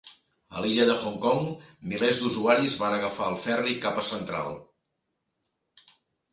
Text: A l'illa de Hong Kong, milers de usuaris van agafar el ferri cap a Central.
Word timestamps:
A 0.53 0.61
l'illa 0.61 0.87
de 0.91 0.95
Hong 1.09 1.19
Kong, 1.25 1.43
milers 1.91 2.23
de 2.23 2.25
usuaris 2.31 2.79
van 2.85 2.97
agafar 2.97 3.29
el 3.35 3.39
ferri 3.45 3.79
cap 3.87 4.03
a 4.03 4.07
Central. 4.11 4.53